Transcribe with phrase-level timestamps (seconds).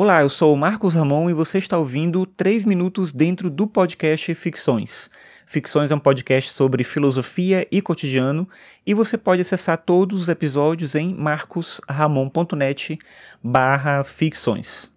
[0.00, 4.32] Olá, eu sou o Marcos Ramon e você está ouvindo 3 minutos dentro do podcast
[4.32, 5.10] Ficções.
[5.44, 8.48] Ficções é um podcast sobre filosofia e cotidiano
[8.86, 12.96] e você pode acessar todos os episódios em marcosramon.net
[13.42, 14.88] barra ficções.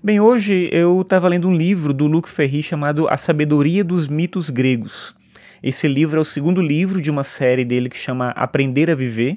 [0.00, 4.50] Bem, hoje eu estava lendo um livro do Luc Ferry chamado A Sabedoria dos Mitos
[4.50, 5.16] Gregos.
[5.64, 9.36] Esse livro é o segundo livro de uma série dele que chama Aprender a Viver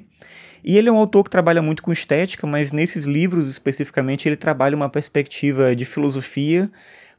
[0.68, 4.36] e ele é um autor que trabalha muito com estética, mas nesses livros especificamente ele
[4.36, 6.70] trabalha uma perspectiva de filosofia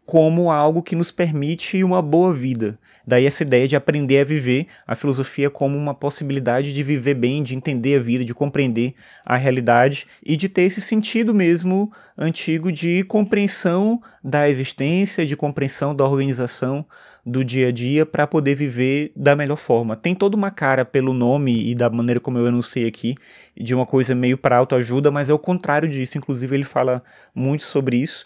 [0.09, 2.79] como algo que nos permite uma boa vida.
[3.05, 7.43] Daí essa ideia de aprender a viver a filosofia como uma possibilidade de viver bem,
[7.43, 12.71] de entender a vida, de compreender a realidade e de ter esse sentido mesmo antigo
[12.71, 16.83] de compreensão da existência, de compreensão da organização
[17.23, 19.95] do dia a dia para poder viver da melhor forma.
[19.95, 23.13] Tem toda uma cara pelo nome e da maneira como eu enunciei aqui,
[23.55, 26.17] de uma coisa meio para autoajuda, mas é o contrário disso.
[26.17, 27.03] Inclusive, ele fala
[27.35, 28.25] muito sobre isso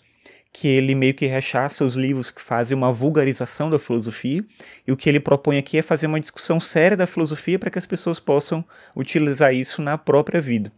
[0.54, 4.46] que ele meio que rechaça os livros que fazem uma vulgarização da filosofia,
[4.88, 7.80] e o que ele propõe aqui é fazer uma discussão séria da filosofia para que
[7.80, 8.64] as pessoas possam
[8.96, 10.72] utilizar isso na própria vida.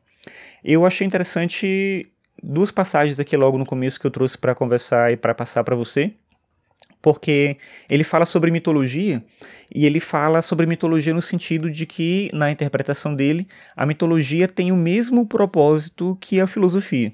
[0.63, 2.09] Eu achei interessante
[2.41, 5.75] duas passagens aqui logo no começo que eu trouxe para conversar e para passar para
[5.75, 6.13] você,
[7.01, 7.57] porque
[7.89, 9.23] ele fala sobre mitologia
[9.73, 13.45] e ele fala sobre mitologia no sentido de que, na interpretação dele,
[13.75, 17.13] a mitologia tem o mesmo propósito que a filosofia.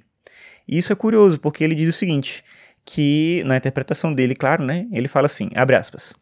[0.68, 2.44] Isso é curioso, porque ele diz o seguinte,
[2.86, 6.14] que na interpretação dele, claro, né, ele fala assim, abre aspas,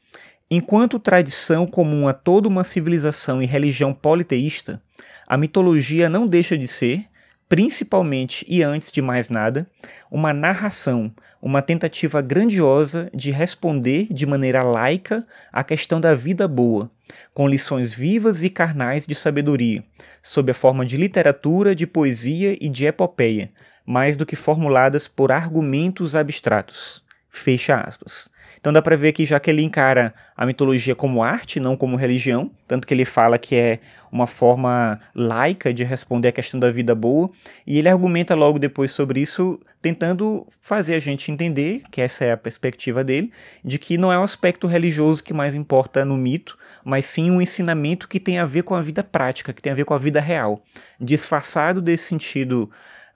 [0.52, 4.82] Enquanto tradição comum a toda uma civilização e religião politeísta,
[5.28, 7.06] a mitologia não deixa de ser,
[7.48, 9.70] principalmente e antes de mais nada,
[10.10, 16.90] uma narração, uma tentativa grandiosa de responder de maneira laica à questão da vida boa,
[17.32, 19.84] com lições vivas e carnais de sabedoria,
[20.24, 23.52] sob a forma de literatura, de poesia e de epopeia,
[23.90, 27.04] mais do que formuladas por argumentos abstratos.
[27.28, 28.30] Fecha aspas.
[28.60, 31.96] Então dá para ver que já que ele encara a mitologia como arte, não como
[31.96, 33.80] religião, tanto que ele fala que é
[34.12, 37.32] uma forma laica de responder à questão da vida boa,
[37.66, 42.32] e ele argumenta logo depois sobre isso, tentando fazer a gente entender, que essa é
[42.32, 43.32] a perspectiva dele,
[43.66, 47.42] de que não é o aspecto religioso que mais importa no mito, mas sim um
[47.42, 50.00] ensinamento que tem a ver com a vida prática, que tem a ver com a
[50.00, 50.62] vida real,
[51.02, 52.70] disfarçado desse sentido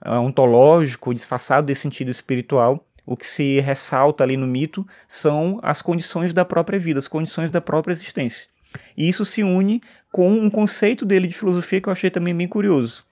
[0.04, 6.32] ontológico, disfarçado desse sentido espiritual, o que se ressalta ali no mito são as condições
[6.32, 8.48] da própria vida, as condições da própria existência.
[8.96, 12.48] E isso se une com um conceito dele de filosofia que eu achei também bem
[12.48, 13.04] curioso.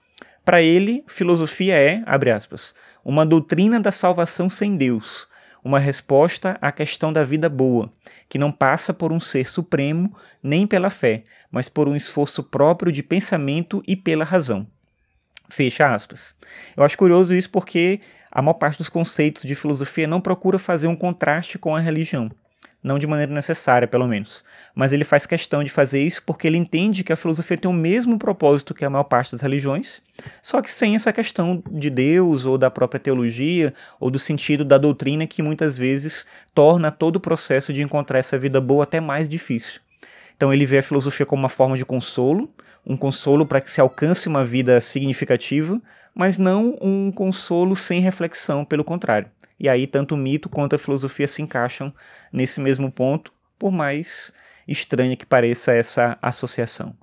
[0.43, 5.27] Para ele, filosofia é, abre aspas, uma doutrina da salvação sem Deus,
[5.63, 7.91] uma resposta à questão da vida boa,
[8.27, 12.91] que não passa por um ser supremo nem pela fé, mas por um esforço próprio
[12.91, 14.67] de pensamento e pela razão.
[15.49, 16.35] Fecha aspas.
[16.75, 20.87] Eu acho curioso isso porque a maior parte dos conceitos de filosofia não procura fazer
[20.87, 22.31] um contraste com a religião.
[22.83, 24.43] Não de maneira necessária, pelo menos.
[24.75, 27.73] Mas ele faz questão de fazer isso porque ele entende que a filosofia tem o
[27.73, 30.01] mesmo propósito que a maior parte das religiões,
[30.41, 34.77] só que sem essa questão de Deus ou da própria teologia ou do sentido da
[34.77, 39.29] doutrina que muitas vezes torna todo o processo de encontrar essa vida boa até mais
[39.29, 39.79] difícil.
[40.35, 42.53] Então ele vê a filosofia como uma forma de consolo,
[42.85, 45.81] um consolo para que se alcance uma vida significativa,
[46.13, 49.29] mas não um consolo sem reflexão, pelo contrário.
[49.59, 51.93] E aí tanto o mito quanto a filosofia se encaixam
[52.31, 54.33] nesse mesmo ponto, por mais
[54.67, 56.95] estranha que pareça essa associação.